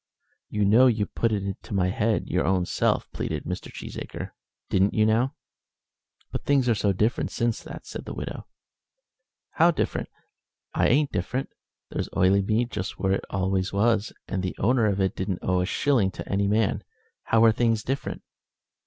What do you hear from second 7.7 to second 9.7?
said the widow. "How